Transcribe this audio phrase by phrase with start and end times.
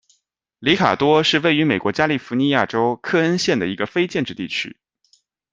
[0.57, 4.79] 里卡多是位于美国加利福尼亚州克恩县的一个非建制地区。